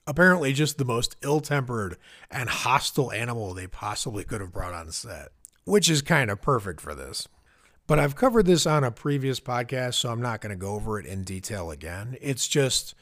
[0.06, 1.96] Apparently, just the most ill tempered
[2.30, 5.30] and hostile animal they possibly could have brought on set
[5.64, 7.28] which is kind of perfect for this.
[7.86, 10.98] But I've covered this on a previous podcast, so I'm not going to go over
[10.98, 12.16] it in detail again.
[12.20, 12.94] It's just,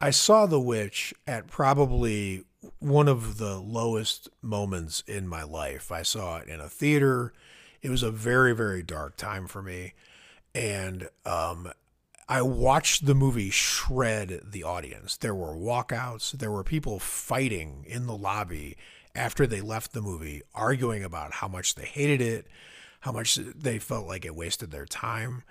[0.00, 2.44] I saw The Witch at probably
[2.78, 5.90] one of the lowest moments in my life.
[5.90, 7.32] I saw it in a theater.
[7.80, 9.94] It was a very, very dark time for me.
[10.54, 11.70] And um,
[12.28, 15.16] I watched the movie shred the audience.
[15.16, 18.76] There were walkouts, there were people fighting in the lobby
[19.14, 22.46] after they left the movie, arguing about how much they hated it,
[23.00, 25.44] how much they felt like it wasted their time.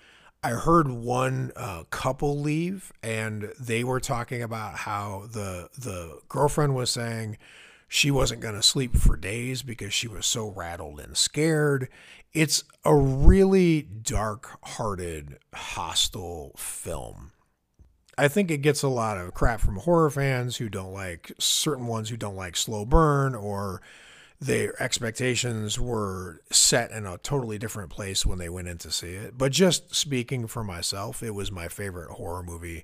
[0.43, 6.75] I heard one uh, couple leave, and they were talking about how the the girlfriend
[6.75, 7.37] was saying
[7.87, 11.87] she wasn't going to sleep for days because she was so rattled and scared.
[12.35, 17.31] It's a really dark-hearted, hostile film.
[18.17, 21.87] I think it gets a lot of crap from horror fans who don't like certain
[21.87, 23.81] ones who don't like slow burn or
[24.41, 29.13] their expectations were set in a totally different place when they went in to see
[29.13, 29.37] it.
[29.37, 32.83] But just speaking for myself, it was my favorite horror movie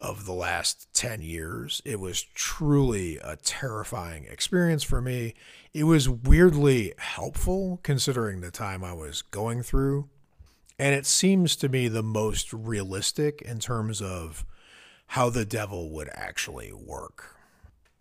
[0.00, 1.82] of the last 10 years.
[1.84, 5.34] It was truly a terrifying experience for me.
[5.74, 10.08] It was weirdly helpful considering the time I was going through.
[10.78, 14.46] And it seems to me the most realistic in terms of
[15.08, 17.36] how the devil would actually work.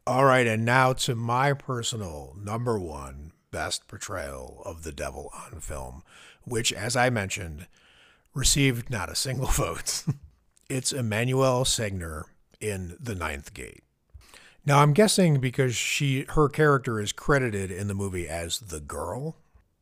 [0.08, 5.60] All right, and now to my personal number one best portrayal of the devil on
[5.60, 6.04] film,
[6.46, 7.68] which, as I mentioned,
[8.34, 10.04] received not a single vote.
[10.70, 12.24] It's Emmanuelle Seigner
[12.62, 13.84] in The Ninth Gate.
[14.66, 19.36] Now, I'm guessing because she her character is credited in the movie as the girl,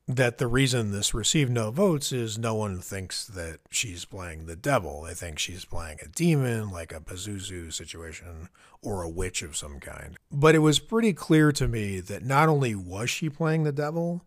[0.08, 4.56] that the reason this received no votes is no one thinks that she's playing the
[4.56, 5.02] devil.
[5.02, 8.48] They think she's playing a demon, like a Pazuzu situation,
[8.82, 10.16] or a witch of some kind.
[10.32, 14.24] But it was pretty clear to me that not only was she playing the devil,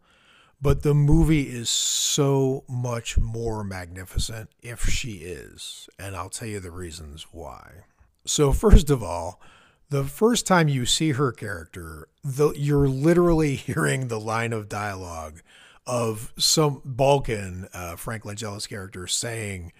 [0.62, 5.88] but the movie is so much more magnificent if she is.
[5.98, 7.84] And I'll tell you the reasons why.
[8.26, 9.40] So, first of all,
[9.88, 15.40] the first time you see her character, the, you're literally hearing the line of dialogue
[15.86, 19.72] of some Balkan, uh, Frank Langella's character, saying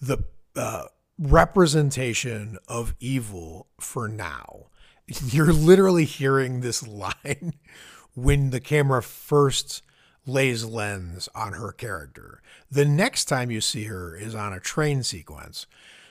[0.00, 0.24] the
[0.56, 0.84] uh,
[1.18, 4.66] representation of evil for now.
[5.26, 7.54] You're literally hearing this line
[8.14, 9.82] when the camera first
[10.26, 12.40] lays lens on her character.
[12.70, 15.66] The next time you see her is on a train sequence.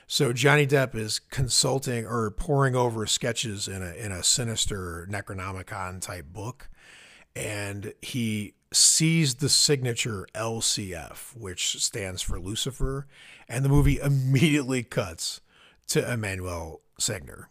[0.06, 6.00] So Johnny Depp is consulting or poring over sketches in a in a sinister Necronomicon
[6.02, 6.68] type book,
[7.34, 13.06] and he sees the signature LCF, which stands for Lucifer,
[13.48, 15.40] and the movie immediately cuts
[15.88, 17.46] to Emmanuelle Seigner.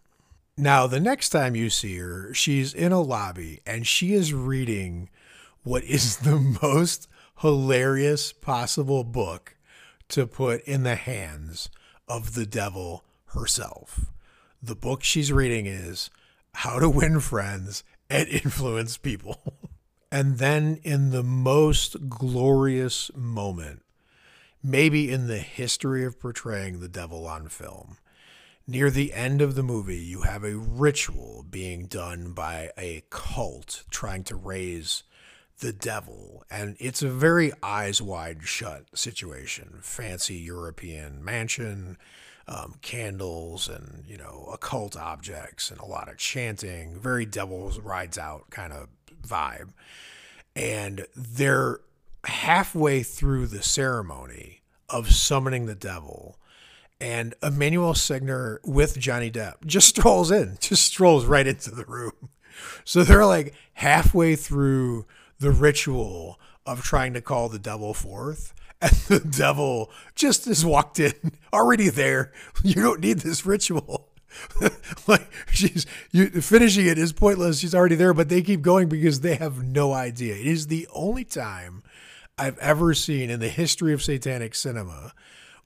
[0.58, 5.10] Now, the next time you see her, she's in a lobby and she is reading
[5.64, 7.08] what is the most
[7.40, 9.56] hilarious possible book
[10.10, 11.70] to put in the hands
[12.08, 14.12] of the devil herself.
[14.62, 16.10] The book she's reading is
[16.54, 19.42] How to Win Friends and Influence People.
[20.12, 23.84] and then, in the most glorious moment,
[24.62, 27.98] maybe in the history of portraying the devil on film,
[28.68, 33.84] near the end of the movie, you have a ritual being done by a cult
[33.90, 35.04] trying to raise
[35.62, 36.44] the devil.
[36.52, 39.80] And it's a very eyes wide shut situation.
[39.82, 41.98] Fancy European mansion,
[42.48, 48.18] um, candles, and, you know, occult objects, and a lot of chanting, very devil's rides
[48.18, 48.90] out kind of
[49.26, 49.72] vibe.
[50.56, 51.80] And they're
[52.26, 56.38] halfway through the ceremony of summoning the devil.
[57.00, 62.30] And Emmanuelle Seigner with Johnny Depp just strolls in, just strolls right into the room.
[62.84, 65.06] So they're like halfway through
[65.42, 68.54] the ritual of trying to call the devil forth.
[68.84, 71.14] And the devil just has walked in,
[71.54, 72.32] already there.
[72.64, 74.10] You don't need this ritual.
[75.08, 77.60] like she's you finishing it is pointless.
[77.60, 80.36] She's already there, but they keep going because they have no idea.
[80.36, 81.84] It is the only time
[82.40, 85.14] I've ever seen in the history of satanic cinema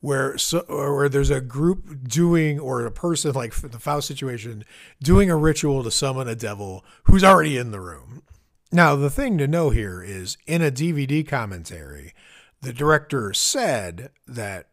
[0.02, 4.66] where so, where there's a group doing or a person like the Faust situation
[5.02, 8.24] doing a ritual to summon a devil who's already in the room.
[8.72, 12.14] Now, the thing to know here is in a DVD commentary,
[12.62, 14.68] the director said that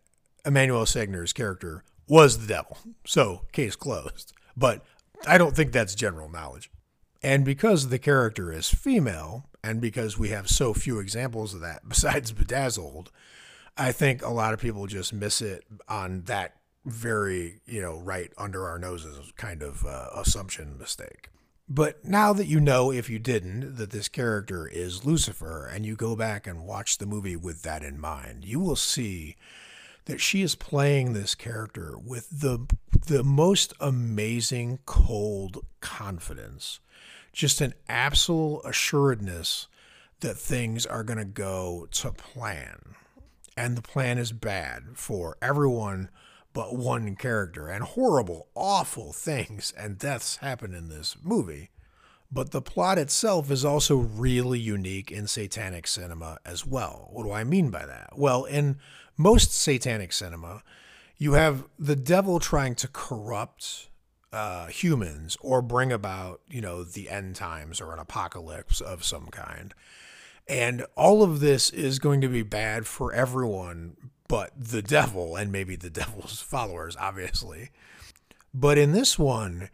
[0.44, 2.78] Emmanuelle Seigner's character was the devil.
[3.06, 4.32] So, case closed.
[4.56, 4.84] But
[5.26, 6.70] I don't think that's general knowledge.
[7.22, 11.82] And because the character is female, and because we have so few examples of that
[11.88, 13.10] besides Bedazzled,
[13.76, 18.32] I think a lot of people just miss it on that very, you know, right
[18.36, 21.28] under our noses kind of uh, assumption mistake.
[21.74, 25.96] But now that you know, if you didn't, that this character is Lucifer, and you
[25.96, 29.36] go back and watch the movie with that in mind, you will see
[30.04, 32.66] that she is playing this character with the
[33.06, 36.80] the most amazing cold confidence,
[37.32, 39.66] just an absolute assuredness
[40.20, 42.96] that things are going to go to plan,
[43.56, 46.10] and the plan is bad for everyone
[46.52, 51.70] but one character, and horrible, awful things and deaths happen in this movie.
[52.30, 57.08] But the plot itself is also really unique in satanic cinema as well.
[57.12, 58.14] What do I mean by that?
[58.16, 58.78] Well, in
[59.18, 60.62] most satanic cinema,
[61.18, 63.90] you have the devil trying to corrupt
[64.32, 69.26] uh, humans or bring about, you know, the end times or an apocalypse of some
[69.26, 69.74] kind.
[70.48, 73.96] And all of this is going to be bad for everyone
[74.32, 77.68] but the devil and maybe the devil's followers, obviously.
[78.54, 79.68] But in this one,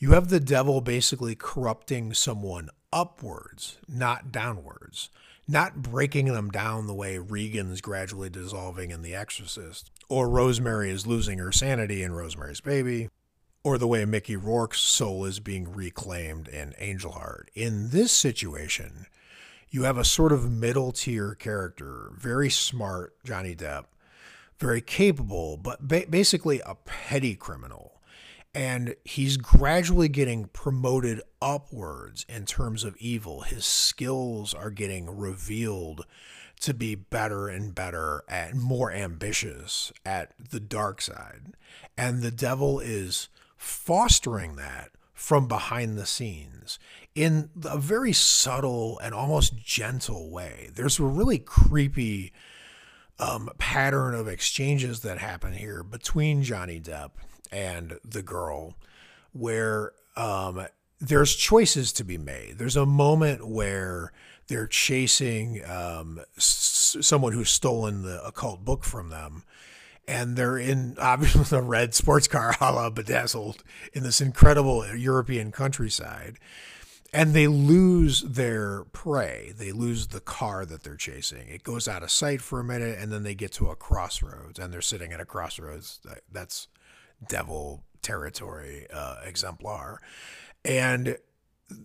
[0.00, 5.10] you have the devil basically corrupting someone upwards, not downwards,
[5.46, 11.06] not breaking them down the way Regan's gradually dissolving in The Exorcist, or Rosemary is
[11.06, 13.10] losing her sanity in Rosemary's Baby,
[13.62, 17.52] or the way Mickey Rourke's soul is being reclaimed in Angel Heart.
[17.54, 19.06] In this situation,
[19.70, 23.84] you have a sort of middle tier character, very smart Johnny Depp,
[24.60, 28.00] very capable, but ba- basically a petty criminal.
[28.54, 33.42] And he's gradually getting promoted upwards in terms of evil.
[33.42, 36.04] His skills are getting revealed
[36.60, 41.54] to be better and better and more ambitious at the dark side.
[41.96, 46.78] And the devil is fostering that from behind the scenes
[47.14, 50.70] in a very subtle and almost gentle way.
[50.74, 52.32] There's a really creepy
[53.20, 57.10] um, pattern of exchanges that happen here between Johnny Depp
[57.52, 58.76] and the girl,
[59.32, 60.66] where um,
[61.00, 62.58] there's choices to be made.
[62.58, 64.12] There's a moment where
[64.48, 69.44] they're chasing um, s- someone who's stolen the occult book from them.
[70.08, 73.62] And they're in obviously a red sports car, a la bedazzled,
[73.92, 76.38] in this incredible European countryside.
[77.12, 79.52] And they lose their prey.
[79.56, 81.48] They lose the car that they're chasing.
[81.48, 84.60] It goes out of sight for a minute, and then they get to a crossroads,
[84.60, 86.00] and they're sitting at a crossroads.
[86.30, 86.68] That's
[87.26, 90.00] devil territory uh, exemplar.
[90.64, 91.18] And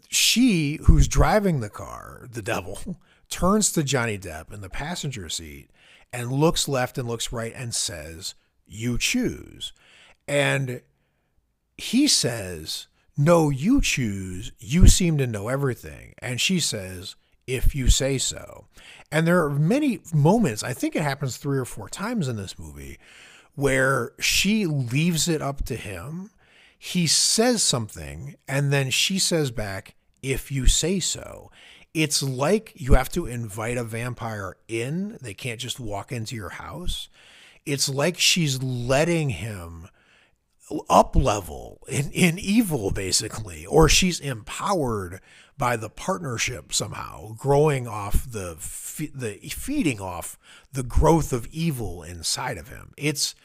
[0.09, 2.97] she, who's driving the car, the devil,
[3.29, 5.69] turns to Johnny Depp in the passenger seat
[6.13, 9.73] and looks left and looks right and says, You choose.
[10.27, 10.81] And
[11.77, 12.87] he says,
[13.17, 14.51] No, you choose.
[14.59, 16.15] You seem to know everything.
[16.19, 17.15] And she says,
[17.47, 18.65] If you say so.
[19.11, 22.59] And there are many moments, I think it happens three or four times in this
[22.59, 22.97] movie,
[23.55, 26.31] where she leaves it up to him.
[26.77, 31.51] He says something, and then she says back, If you say so.
[31.93, 35.17] It's like you have to invite a vampire in.
[35.21, 37.07] They can't just walk into your house.
[37.65, 39.87] It's like she's letting him
[40.89, 45.19] up level in, in evil, basically, or she's empowered
[45.57, 48.55] by the partnership somehow, growing off the
[49.13, 50.37] the feeding off
[50.71, 52.93] the growth of evil inside of him.
[52.97, 53.35] It's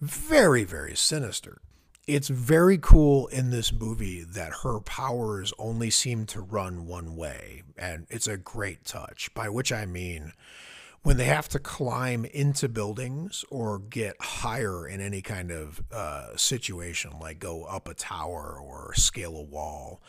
[0.00, 1.60] very very sinister.
[2.06, 7.62] It's very cool in this movie that her powers only seem to run one way,
[7.78, 9.32] and it's a great touch.
[9.34, 10.32] By which I mean
[11.02, 16.36] when they have to climb into buildings or get higher in any kind of uh,
[16.36, 20.02] situation, like go up a tower or scale a wall,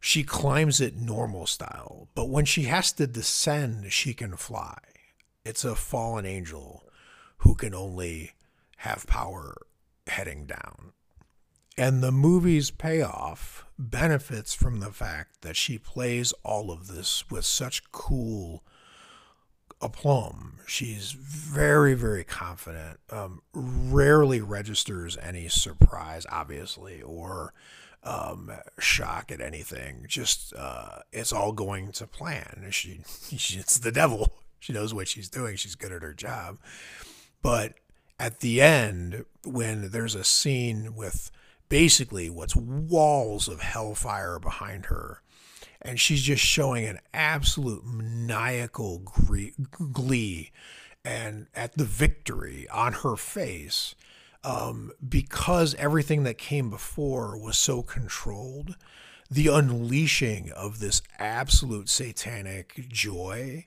[0.00, 2.08] she climbs it normal style.
[2.14, 4.78] But when she has to descend, she can fly.
[5.44, 6.84] It's a fallen angel
[7.38, 8.32] who can only
[8.78, 9.56] have power
[10.06, 10.92] heading down.
[11.76, 17.44] And the movie's payoff benefits from the fact that she plays all of this with
[17.44, 18.62] such cool
[19.84, 20.58] aplomb.
[20.66, 22.98] She's very, very confident.
[23.10, 27.52] Um, rarely registers any surprise, obviously, or
[28.02, 30.06] um, shock at anything.
[30.08, 32.66] Just uh, it's all going to plan.
[32.70, 34.32] She, it's the devil.
[34.58, 35.56] She knows what she's doing.
[35.56, 36.58] She's good at her job.
[37.42, 37.74] But
[38.18, 41.30] at the end, when there's a scene with
[41.68, 45.20] basically what's walls of hellfire behind her
[45.84, 49.02] and she's just showing an absolute maniacal
[49.92, 50.50] glee
[51.04, 53.94] and at the victory on her face
[54.42, 58.76] um, because everything that came before was so controlled
[59.30, 63.66] the unleashing of this absolute satanic joy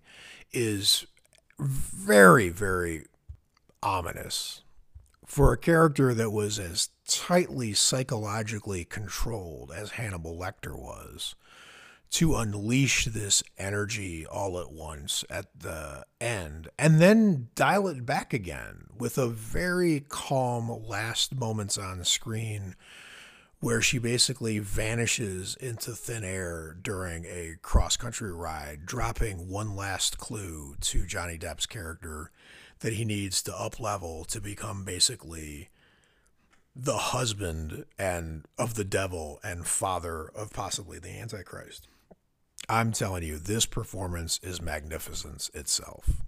[0.52, 1.06] is
[1.60, 3.06] very very
[3.84, 4.62] ominous
[5.26, 11.36] for a character that was as tightly psychologically controlled as Hannibal Lecter was
[12.10, 18.34] to unleash this energy all at once at the end and then dial it back
[18.34, 22.76] again with a very calm last moments on screen
[23.60, 30.18] where she basically vanishes into thin air during a cross country ride, dropping one last
[30.18, 32.32] clue to Johnny Depp's character
[32.80, 35.70] that he needs to up level to become basically
[36.76, 41.88] the husband and of the devil and father of possibly the antichrist.
[42.70, 46.22] I'm telling you, this performance is magnificence itself.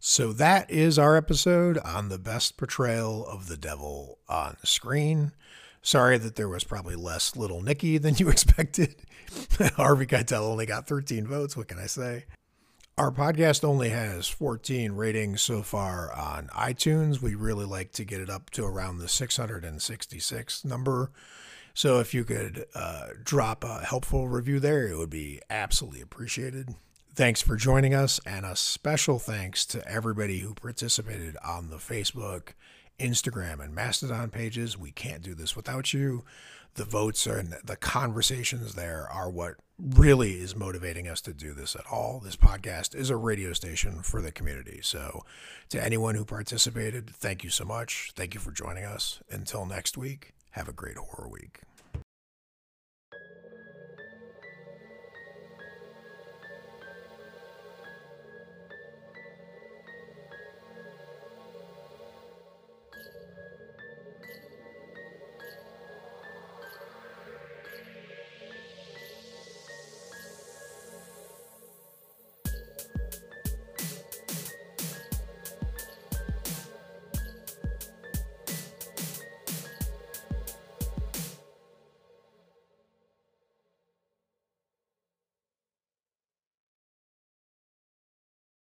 [0.00, 5.32] So that is our episode on the best portrayal of the devil on screen.
[5.82, 8.96] Sorry that there was probably less Little Nicky than you expected.
[9.76, 11.56] Harvey Keitel only got 13 votes.
[11.56, 12.24] What can I say?
[12.96, 17.20] Our podcast only has 14 ratings so far on iTunes.
[17.20, 21.10] We really like to get it up to around the 666 number.
[21.74, 26.74] So if you could uh, drop a helpful review there, it would be absolutely appreciated.
[27.14, 32.50] Thanks for joining us, and a special thanks to everybody who participated on the Facebook,
[32.98, 34.78] Instagram, and Mastodon pages.
[34.78, 36.24] We can't do this without you
[36.74, 41.74] the votes and the conversations there are what really is motivating us to do this
[41.74, 42.20] at all.
[42.20, 44.80] This podcast is a radio station for the community.
[44.82, 45.24] So,
[45.70, 48.12] to anyone who participated, thank you so much.
[48.14, 49.20] Thank you for joining us.
[49.30, 51.62] Until next week, have a great horror week.